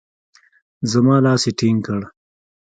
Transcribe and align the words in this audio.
زما 0.91 1.15
لاس 1.25 1.43
يې 1.47 1.51
ټينګ 1.59 1.79
کړ. 1.85 2.01